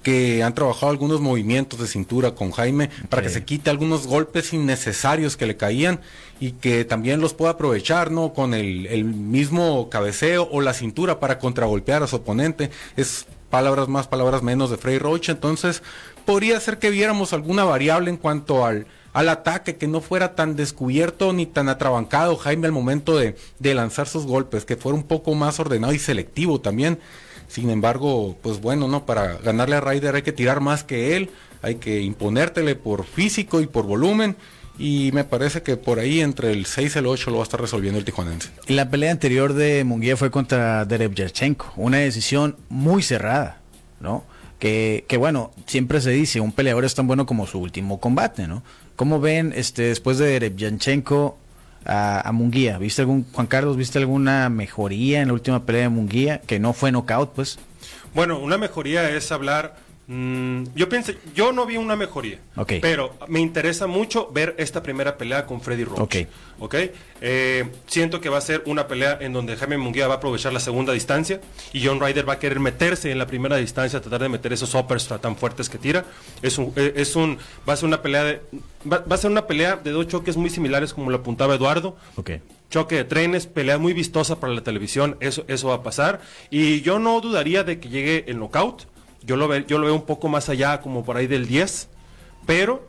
[0.07, 4.53] que han trabajado algunos movimientos de cintura con Jaime para que se quite algunos golpes
[4.53, 5.99] innecesarios que le caían
[6.38, 8.33] y que también los pueda aprovechar, ¿no?
[8.33, 12.71] Con el, mismo cabeceo o la cintura para contragolpear a su oponente.
[12.97, 15.29] Es palabras más, palabras menos de Frey Roach.
[15.29, 15.83] Entonces,
[16.25, 20.55] podría ser que viéramos alguna variable en cuanto al, al ataque, que no fuera tan
[20.55, 25.03] descubierto ni tan atrabancado Jaime al momento de, de lanzar sus golpes, que fuera un
[25.03, 27.01] poco más ordenado y selectivo también.
[27.48, 29.06] Sin embargo, pues bueno, ¿no?
[29.06, 31.30] Para ganarle a Ryder hay que tirar más que él,
[31.62, 34.37] hay que imponértele por físico y por volumen.
[34.78, 37.44] Y me parece que por ahí entre el 6 y el 8 lo va a
[37.44, 38.50] estar resolviendo el tijuanense.
[38.66, 43.61] La pelea anterior de Munguía fue contra Derevyachenko, una decisión muy cerrada,
[44.00, 44.24] ¿no?
[44.59, 48.46] Que, que, bueno, siempre se dice, un peleador es tan bueno como su último combate,
[48.46, 48.62] ¿no?
[48.96, 51.38] ¿Cómo ven este, después de Derevyachenko
[51.87, 52.79] a, Munguía?
[52.79, 56.40] ¿Viste algún, Juan Carlos, viste alguna mejoría en la última pelea de Munguía?
[56.46, 57.59] Que no fue knockout, pues.
[58.14, 59.77] Bueno, una mejoría es hablar
[60.09, 62.38] Mm, yo pensé, yo no vi una mejoría,
[62.81, 66.27] pero me interesa mucho ver esta primera pelea con Freddy Roach.
[66.59, 66.92] Okay.
[67.21, 70.53] Eh, siento que va a ser una pelea en donde Jaime Munguía va a aprovechar
[70.53, 71.40] la segunda distancia
[71.73, 74.75] y John Ryder va a querer meterse en la primera distancia, tratar de meter esos
[74.75, 76.05] uppers tan fuertes que tira.
[76.40, 77.38] Es un, eh, es un,
[77.69, 78.42] va a ser una pelea de,
[78.90, 81.97] va, a ser una pelea de dos choques muy similares como lo apuntaba Eduardo.
[82.71, 86.21] choque de trenes, pelea muy vistosa para la televisión, eso, eso va a pasar.
[86.51, 88.87] Y yo no dudaría de que llegue el knockout.
[89.27, 91.89] Yo lo, yo lo veo un poco más allá, como por ahí del 10,
[92.47, 92.89] pero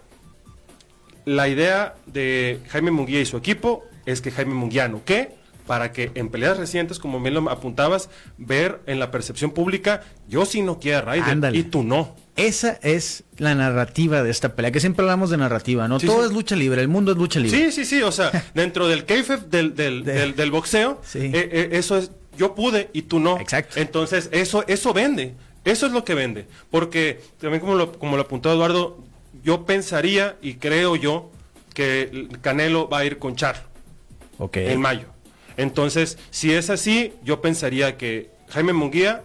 [1.26, 5.36] la idea de Jaime Munguía y su equipo es que Jaime Munguía no ¿qué?
[5.66, 10.46] Para que en peleas recientes, como bien lo apuntabas, ver en la percepción pública, yo
[10.46, 11.18] sí no quiero a
[11.52, 12.16] y tú no.
[12.38, 16.00] Esa es la narrativa de esta pelea, que siempre hablamos de narrativa, ¿no?
[16.00, 17.58] Todo es lucha libre, el mundo es lucha libre.
[17.58, 21.98] Sí, sí, sí, o sea, dentro del kayfabe del, del, del, boxeo, eh, eh, eso
[21.98, 23.38] es, yo pude y tú no.
[23.38, 23.78] Exacto.
[23.78, 25.36] Entonces, eso, eso vende.
[25.68, 26.48] Eso es lo que vende.
[26.72, 29.04] Porque también como lo, como lo apuntó Eduardo,
[29.44, 31.30] yo pensaría y creo yo
[31.74, 33.66] que Canelo va a ir con Char
[34.54, 35.08] en mayo.
[35.58, 39.24] Entonces, si es así, yo pensaría que Jaime Munguía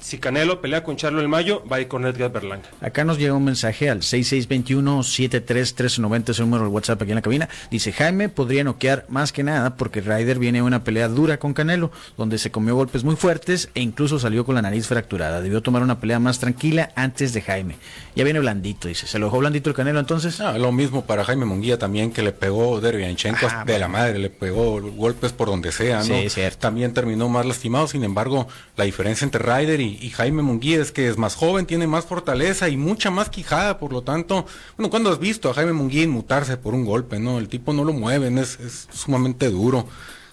[0.00, 2.68] si Canelo pelea con Charlo el Mayo, va a ir con Edgar Berlanga.
[2.80, 7.22] Acá nos llega un mensaje al 6621-731390, es el número del WhatsApp aquí en la
[7.22, 7.48] cabina.
[7.70, 11.54] Dice, Jaime podría noquear más que nada porque Ryder viene a una pelea dura con
[11.54, 15.40] Canelo, donde se comió golpes muy fuertes e incluso salió con la nariz fracturada.
[15.40, 17.76] Debió tomar una pelea más tranquila antes de Jaime.
[18.14, 19.06] Ya viene blandito, dice.
[19.06, 20.40] ¿Se lo dejó blandito el Canelo entonces?
[20.40, 24.18] Ah, lo mismo para Jaime Munguía también, que le pegó Dervianchenko ah, de la madre,
[24.18, 26.04] le pegó golpes por donde sea, ¿no?
[26.04, 26.58] Sí, cierto.
[26.58, 30.92] También terminó más lastimado, sin embargo, la diferencia entre Ryder y, y Jaime Munguía es
[30.92, 34.46] que es más joven, tiene más fortaleza y mucha más quijada, por lo tanto,
[34.76, 37.38] bueno, cuando has visto a Jaime Munguía inmutarse por un golpe, ¿no?
[37.38, 39.86] El tipo no lo mueven, es, es sumamente duro.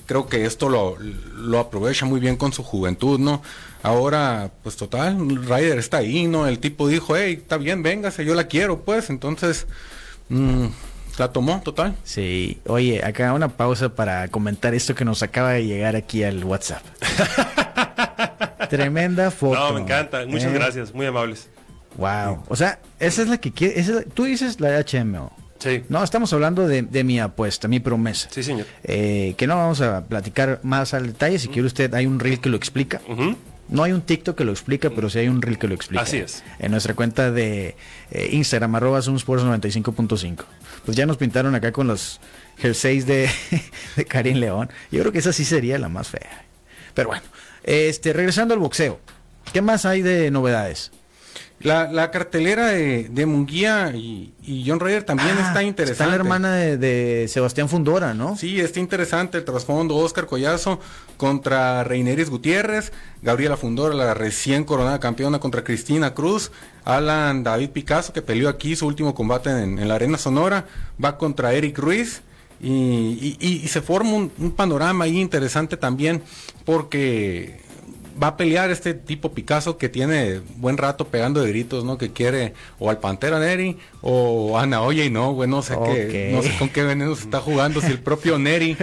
[0.05, 3.41] Creo que esto lo, lo aprovecha muy bien con su juventud, ¿no?
[3.83, 6.47] Ahora, pues total, Ryder está ahí, ¿no?
[6.47, 9.67] El tipo dijo, hey, está bien, véngase, yo la quiero, pues, entonces...
[10.29, 10.67] Mm,
[11.17, 11.95] la tomó, total.
[12.03, 12.59] Sí.
[12.65, 16.83] Oye, acá una pausa para comentar esto que nos acaba de llegar aquí al WhatsApp.
[18.69, 19.59] Tremenda foto.
[19.59, 20.25] No, me encanta.
[20.25, 20.55] Muchas ¿Eh?
[20.55, 20.93] gracias.
[20.93, 21.49] Muy amables.
[21.97, 22.43] Wow.
[22.47, 23.83] O sea, esa es la que quiere.
[24.13, 25.31] tú dices la de HMO.
[25.59, 25.83] Sí.
[25.87, 28.27] No, estamos hablando de, mi apuesta, mi promesa.
[28.31, 28.65] Sí, señor.
[28.83, 31.39] Eh, que no vamos a platicar más al detalle.
[31.39, 32.99] Si quiere usted, hay un reel que lo explica.
[33.69, 36.03] No hay un TikTok que lo explica, pero sí hay un reel que lo explica.
[36.03, 36.43] Así es.
[36.59, 37.77] En nuestra cuenta de
[38.11, 40.43] eh, Instagram, arroba 95.5.
[40.85, 42.19] Pues ya nos pintaron acá con los
[42.57, 43.29] jerseys de,
[43.95, 44.69] de Karim León.
[44.91, 46.43] Yo creo que esa sí sería la más fea.
[46.93, 47.23] Pero bueno,
[47.63, 48.99] este, regresando al boxeo,
[49.51, 50.91] ¿qué más hay de novedades?
[51.63, 54.33] La, cartelera de, de Munguía y,
[54.67, 56.03] John Ryder también ah, está interesante.
[56.03, 58.35] Está la hermana de, Sebastián Fundora, ¿no?
[58.35, 59.95] Sí, está interesante el trasfondo.
[59.95, 60.81] Oscar Collazo
[61.15, 66.51] contra Reineris Gutiérrez, Gabriela Fundora, la recién coronada campeona contra Cristina Cruz,
[66.83, 70.65] Alan David Picasso, que peleó aquí su último combate en, la Arena Sonora,
[71.03, 72.23] va contra Eric Ruiz.
[72.63, 76.21] Y, se forma un, panorama ahí interesante también
[76.65, 77.61] porque
[78.21, 81.97] va a pelear este tipo Picasso que tiene buen rato pegando de gritos, ¿no?
[81.97, 86.31] Que quiere o al Pantera Neri o a Naoya y no, güey, no sé qué,
[86.33, 88.77] no sé con qué veneno se está jugando, si el propio Neri,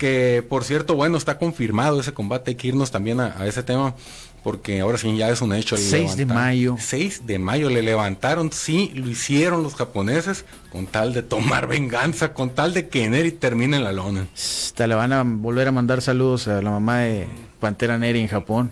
[0.00, 3.94] que por cierto, bueno, está confirmado ese combate, hay que irnos también a ese tema
[4.42, 5.76] porque ahora sí ya es un hecho.
[5.76, 6.76] 6 de mayo.
[6.78, 12.32] 6 de mayo le levantaron, sí, lo hicieron los japoneses con tal de tomar venganza,
[12.32, 14.26] con tal de que Neri termine en la lona.
[14.74, 18.28] Te le van a volver a mandar saludos a la mamá de Pantera Neri en
[18.28, 18.70] Japón.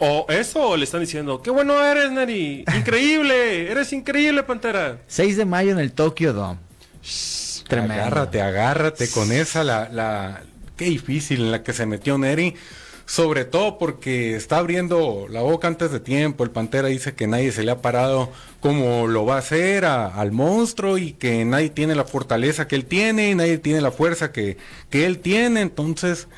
[0.00, 4.98] o eso le están diciendo, qué bueno eres Neri, increíble, eres increíble Pantera.
[5.06, 6.58] 6 de mayo en el Tokyo Dome.
[7.68, 7.94] Tremendo.
[7.94, 10.42] Agárrate, agárrate con esa, la, la,
[10.76, 12.56] qué difícil en la que se metió Neri
[13.10, 16.44] sobre todo porque está abriendo la boca antes de tiempo.
[16.44, 20.30] El Pantera dice que nadie se le ha parado como lo va a hacer al
[20.30, 24.30] monstruo y que nadie tiene la fortaleza que él tiene y nadie tiene la fuerza
[24.30, 24.58] que,
[24.90, 25.60] que él tiene.
[25.60, 26.28] Entonces,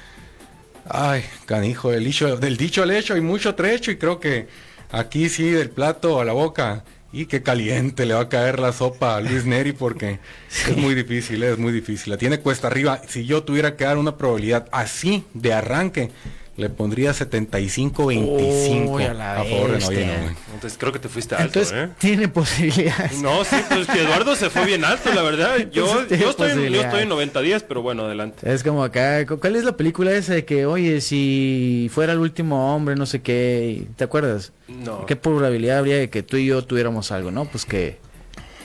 [0.88, 4.48] ay, canijo, del dicho, del dicho al hecho hay mucho trecho y creo que
[4.90, 6.84] aquí sí, del plato a la boca.
[7.12, 10.20] Y qué caliente le va a caer la sopa a Luis Neri porque
[10.70, 12.12] es muy difícil, es muy difícil.
[12.12, 13.02] La tiene cuesta arriba.
[13.06, 16.10] Si yo tuviera que dar una probabilidad así de arranque,
[16.56, 20.34] le pondría 75-25 a, favor de.
[20.52, 21.88] Entonces creo que te fuiste alto, Entonces, ¿eh?
[21.98, 23.22] Tiene posibilidades.
[23.22, 25.56] No, sí, pues que Eduardo se fue bien alto, la verdad.
[25.72, 28.52] Yo, yo, estoy, yo estoy en 90-10, pero bueno, adelante.
[28.52, 32.74] Es como acá, ¿cuál es la película esa de que, oye, si fuera el último
[32.74, 34.52] hombre, no sé qué, ¿te acuerdas?
[34.68, 35.06] No.
[35.06, 37.46] ¿Qué probabilidad habría de que tú y yo tuviéramos algo, no?
[37.46, 37.98] Pues que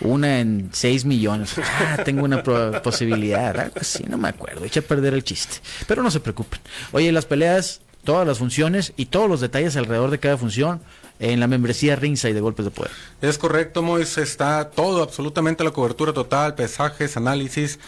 [0.02, 1.56] una en 6 millones.
[1.80, 2.44] Ah, tengo una
[2.82, 3.58] posibilidad.
[3.60, 4.66] Algo así, no me acuerdo.
[4.66, 5.58] Echa a perder el chiste.
[5.88, 6.60] Pero no se preocupen.
[6.92, 10.82] Oye, las peleas, todas las funciones y todos los detalles alrededor de cada función
[11.20, 12.92] en la membresía Ringside de Golpes de Poder.
[13.22, 14.18] Es correcto, Mois.
[14.18, 17.80] Está todo, absolutamente la cobertura total, pesajes, análisis.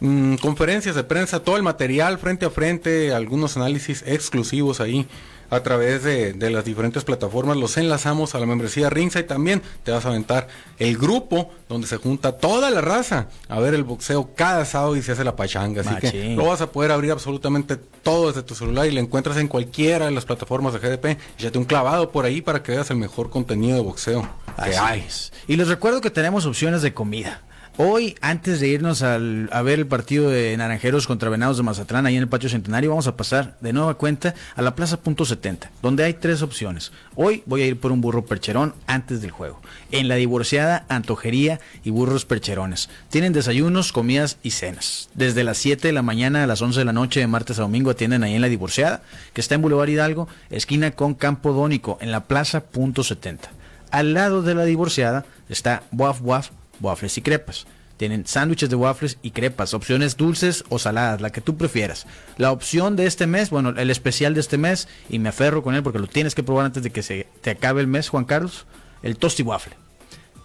[0.00, 5.06] Mm, conferencias de prensa, todo el material frente a frente, algunos análisis exclusivos ahí
[5.50, 9.24] a través de, las diferentes plataformas, los enlazamos a la membresía Ringside.
[9.24, 13.74] También, te vas a aventar el grupo donde se junta toda la raza a ver
[13.74, 16.92] el boxeo cada sábado y se hace la pachanga, así que lo vas a poder
[16.92, 20.78] abrir absolutamente todo desde tu celular y lo encuentras en cualquiera de las plataformas de
[20.78, 24.28] GDP, ya te un clavado por ahí para que veas el mejor contenido de boxeo
[24.64, 25.06] que hay.
[25.46, 27.42] Y les recuerdo que tenemos opciones de comida.
[27.76, 32.16] Hoy, antes de irnos a ver el partido de Naranjeros contra Venados de Mazatlán, ahí
[32.16, 35.70] en el Patio Centenario, vamos a pasar de nueva cuenta a la Plaza Punto 70,
[35.80, 36.92] donde hay tres opciones.
[37.14, 39.60] Hoy voy a ir por un burro percherón antes del juego.
[39.92, 42.90] En la divorciada, antojería y burros percherones.
[43.08, 45.08] Tienen desayunos, comidas y cenas.
[45.14, 47.62] Desde las 7 de la mañana a las 11 de la noche de martes a
[47.62, 49.02] domingo atienden ahí en la divorciada,
[49.32, 53.50] que está en Boulevard Hidalgo, esquina con Campo Dónico, en la Plaza Punto 70.
[53.90, 57.66] Al lado de la divorciada está Buaf Buaf waffles y crepas.
[57.96, 62.06] tienen sándwiches de waffles y crepas, opciones dulces o saladas, la que tú prefieras.
[62.38, 65.74] La opción de este mes, bueno, el especial de este mes, y me aferro con
[65.74, 68.24] él porque lo tienes que probar antes de que se te acabe el mes, Juan
[68.24, 68.66] Carlos,
[69.02, 69.74] el tosti waffle.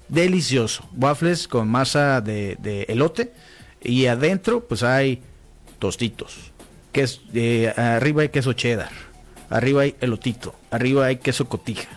[0.07, 0.87] Delicioso.
[0.95, 3.33] Waffles con masa de, elote
[3.81, 5.21] y adentro pues hay
[5.79, 6.51] tostitos.
[6.93, 8.91] Eh, arriba hay queso cheddar,
[9.49, 11.89] arriba hay elotito, arriba hay queso cotija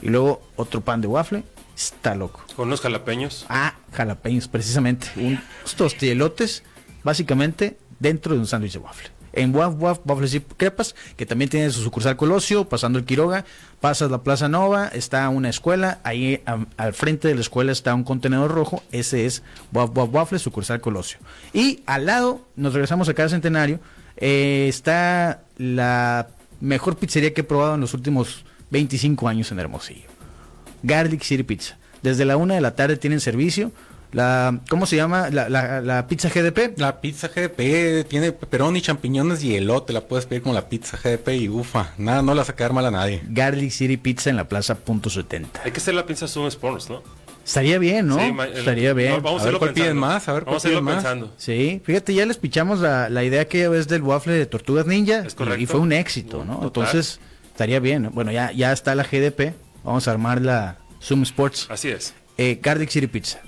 [0.00, 1.42] y luego otro pan de waffle.
[1.76, 2.42] Está loco.
[2.54, 3.46] Con unos jalapeños.
[3.48, 5.08] Ah, jalapeños, precisamente.
[5.16, 5.40] Unos
[5.76, 6.62] tostielotes,
[7.02, 9.10] básicamente, dentro de un sándwich de waffle.
[9.32, 13.44] En Waf Waf Waffles y Crepas, que también tiene su sucursal Colosio, pasando el Quiroga,
[13.80, 16.40] pasas la Plaza Nova, está una escuela, ahí
[16.76, 20.80] al frente de la escuela está un contenedor rojo, ese es Waf Waf Waffles, sucursal
[20.80, 21.18] Colosio.
[21.52, 23.80] Y al lado, nos regresamos a cada centenario,
[24.16, 26.28] eh, está la
[26.60, 30.13] mejor pizzería que he probado en los últimos 25 años en Hermosillo.
[30.84, 31.76] Garlic City Pizza.
[32.02, 33.72] Desde la una de la tarde tienen servicio.
[34.12, 35.28] La, ¿Cómo se llama?
[35.30, 36.78] La, la, pizza GDP.
[36.78, 39.92] La pizza GDP tiene peperón y champiñones y elote.
[39.92, 41.92] La puedes pedir con la pizza GDP y ufa.
[41.98, 43.22] Nada, no la vas a quedar mal a nadie.
[43.28, 45.62] Garlic City Pizza en la plaza punto 70.
[45.64, 47.02] Hay que hacer la pizza Zoom Sports, ¿no?
[47.44, 48.18] Estaría bien, ¿no?
[48.44, 49.22] Estaría bien.
[49.22, 50.28] vamos a, ver cuál piden más.
[50.28, 51.32] A ver vamos a irlo pensando.
[51.36, 55.24] Sí, fíjate, ya les pichamos la, la idea que es del waffle de Tortugas Ninja.
[55.58, 56.60] Y, fue un éxito, ¿no?
[56.62, 58.10] Entonces, estaría bien.
[58.12, 59.54] Bueno, ya, ya está la GDP.
[59.84, 61.66] Vamos a armar la Zoom Sports.
[61.70, 62.14] Así es.
[62.38, 63.40] Eh, Garlic City Pizza.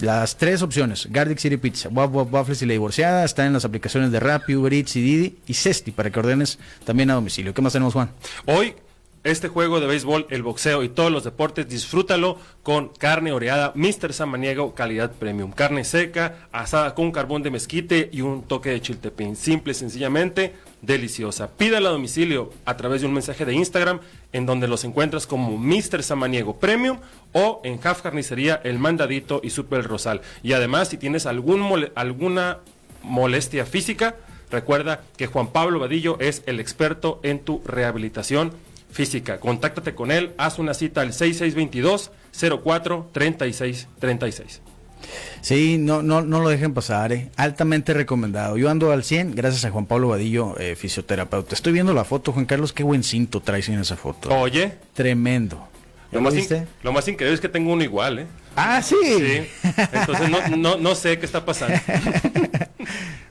[0.00, 3.66] Las tres opciones, Garlic City Pizza, Wap Wap Waffles y la divorciada, están en las
[3.66, 7.52] aplicaciones de Rappi, Uber Eats y Didi y Cesti para que ordenes también a domicilio.
[7.52, 8.10] ¿Qué más tenemos, Juan?
[8.46, 8.74] Hoy
[9.22, 14.14] este juego de béisbol, el boxeo y todos los deportes, disfrútalo con carne oreada Mr.
[14.14, 15.52] Samaniego, calidad premium.
[15.52, 19.36] Carne seca, asada con carbón de mezquite y un toque de chiltepín.
[19.36, 21.50] Simple, sencillamente, deliciosa.
[21.56, 24.00] Pídala a domicilio a través de un mensaje de Instagram
[24.32, 26.02] en donde los encuentras como Mr.
[26.02, 26.98] Samaniego Premium
[27.32, 30.20] o en Half Carnicería El Mandadito y Super Rosal.
[30.42, 32.58] Y además, si tienes algún alguna
[33.02, 34.16] molestia física,
[34.50, 38.52] recuerda que Juan Pablo Vadillo es el experto en tu rehabilitación
[38.90, 39.38] física.
[39.38, 42.10] Contáctate con él, haz una cita al 6622
[42.62, 44.62] 04 36 36.
[45.40, 47.30] Sí, no, no, no lo dejen pasar, eh.
[47.36, 48.56] altamente recomendado.
[48.56, 51.54] Yo ando al 100 gracias a Juan Pablo Vadillo, eh, fisioterapeuta.
[51.54, 54.28] Estoy viendo la foto, Juan Carlos, qué buen cinto traes en esa foto.
[54.30, 54.72] Oye.
[54.94, 55.68] Tremendo.
[56.12, 56.34] Lo más,
[56.82, 58.26] lo más, increíble es que tengo uno igual, ¿eh?
[58.56, 58.96] Ah, sí.
[59.04, 59.46] Sí.
[59.92, 61.78] Entonces no, no, no sé qué está pasando.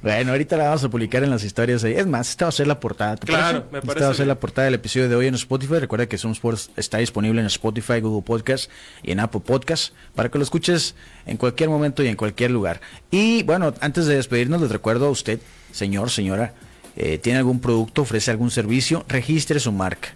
[0.02, 1.94] Bueno, ahorita la vamos a publicar en las historias ahí.
[1.94, 3.18] Es más, esta va a ser la portada.
[3.18, 3.92] claro, me parece.
[3.92, 5.80] Esta va a ser la portada del episodio de hoy en Spotify.
[5.80, 8.70] Recuerda que Zoom Sports está disponible en Spotify, Google Podcast
[9.04, 12.80] y en Apple Podcast para que lo escuches en cualquier momento y en cualquier lugar.
[13.12, 15.40] Y bueno, antes de despedirnos, les recuerdo a usted,
[15.74, 16.54] señor, señora,
[16.96, 20.10] eh, tiene algún producto, ofrece algún servicio, registre su marca.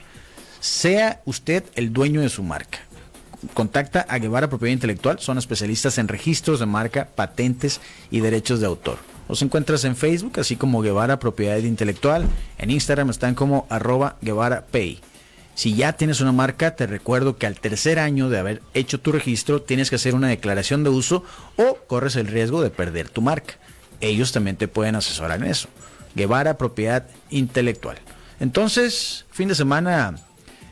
[0.62, 2.80] Sea usted el dueño de su marca
[3.54, 8.68] contacta a Guevara Propiedad Intelectual, son especialistas en registros de marca, patentes y derechos de
[8.68, 9.13] autor.
[9.30, 12.28] Los encuentras en Facebook, así como Guevara Propiedad Intelectual.
[12.58, 15.00] En Instagram están como arroba Guevara Pay.
[15.56, 19.12] Si ya tienes una marca, te recuerdo que al tercer año de haber hecho tu
[19.12, 21.24] registro tienes que hacer una declaración de uso
[21.58, 23.56] o corres el riesgo de perder tu marca.
[24.02, 25.70] Ellos también te pueden asesorar en eso.
[26.16, 27.98] Guevara Propiedad Intelectual.
[28.40, 30.16] Entonces, fin de semana,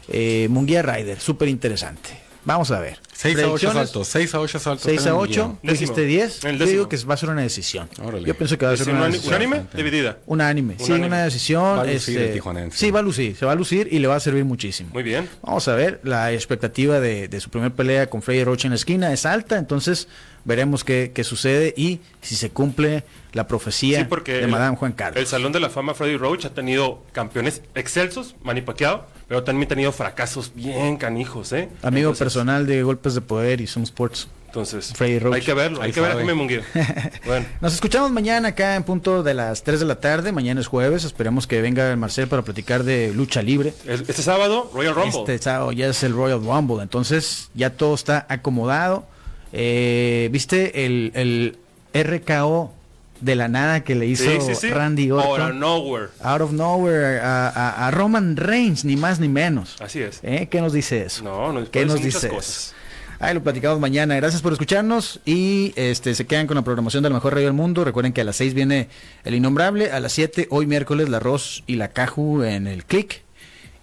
[0.08, 2.10] eh, Munguía Rider, súper interesante.
[2.46, 3.00] Vamos a ver.
[3.14, 4.84] 6 a 8 saltos, 6 a 8 saltos.
[4.84, 6.42] 6 a 8, dijiste 10.
[6.42, 7.88] Yo digo que va a ser una decisión.
[8.26, 9.36] Yo pienso que va a ser una decisión.
[9.36, 9.64] ¿Unánime?
[9.74, 10.18] Dividida.
[10.26, 10.76] Unánime.
[10.80, 11.78] Sí, una decisión.
[11.78, 13.36] Va a lucir este, Sí, va a lucir.
[13.36, 14.90] Se va a lucir y le va a servir muchísimo.
[14.94, 15.30] Muy bien.
[15.44, 16.00] Vamos a ver.
[16.04, 19.58] La expectativa de, de su primer pelea con Freddy Roach en la esquina es alta.
[19.58, 20.08] Entonces
[20.44, 25.20] veremos qué, qué sucede y si se cumple la profecía de Madame Juan Carlos.
[25.20, 29.66] El Salón de la Fama Freddy Roach ha tenido campeones excelsos, Manny Pacquiao, pero también
[29.66, 31.70] ha tenido fracasos bien canijos, ¿eh?
[31.84, 34.28] Amigo personal de Golpes de Poder y Zoom Sports.
[34.48, 35.08] Entonces, hay
[35.42, 36.64] que verlo, hay que ver a Jaime Munguía.
[37.26, 37.46] bueno.
[37.62, 40.34] Nos escuchamos mañana acá en punto de las 3 de la tarde.
[40.34, 41.06] Mañana es jueves.
[41.06, 43.74] Esperemos que venga el Marcel para platicar de lucha libre.
[43.88, 45.20] Este sábado, Royal Rumble.
[45.22, 46.84] Este sábado ya es el Royal Rumble.
[46.84, 49.06] Entonces, ya todo está acomodado.
[49.54, 51.58] Eh, ¿Viste el, el
[51.94, 52.74] RKO
[53.22, 54.30] de la nada que le hizo
[54.74, 55.42] Randy Orton.
[55.42, 56.08] Out of nowhere.
[56.22, 59.78] Out of nowhere a, Roman Reigns, ni más ni menos.
[59.80, 60.20] Así es.
[60.24, 60.48] ¿Eh?
[60.50, 61.24] ¿Qué nos dice eso?
[61.24, 62.76] No, no ¿Qué nos dice cosas.
[63.20, 64.16] Ahí lo platicamos mañana.
[64.16, 67.86] Gracias por escucharnos y este se quedan con la programación del mejor radio del mundo.
[67.86, 68.90] Recuerden que a las 6 viene
[69.24, 73.22] El Innombrable, a las 7 hoy miércoles la Arroz y la Caju en el Click.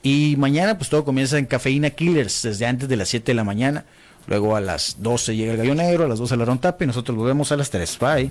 [0.03, 3.45] Y mañana pues todo comienza en Cafeína Killers desde antes de las 7 de la
[3.45, 3.85] mañana.
[4.27, 7.17] Luego a las 12 llega el Gallo Negro, a las 12 la Rontape y nosotros
[7.17, 7.99] volvemos a las 3.
[8.01, 8.31] Bye.